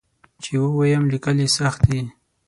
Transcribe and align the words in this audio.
چې 0.43 0.51
ووایم 0.63 1.03
لیکل 1.13 1.37
یې 1.43 1.47
سخت 1.57 1.81
دي. 1.89 2.01